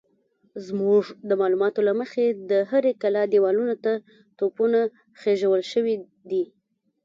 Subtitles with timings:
[0.67, 3.93] زموږ د معلوماتو له مخې د هرې کلا دېوالونو ته
[4.37, 4.79] توپونه
[5.19, 5.95] خېژول شوي
[6.29, 6.43] دي.